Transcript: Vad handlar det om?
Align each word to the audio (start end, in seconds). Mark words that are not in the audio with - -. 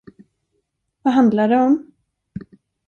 Vad 1.03 1.13
handlar 1.13 1.49
det 1.49 1.57
om? 1.61 1.91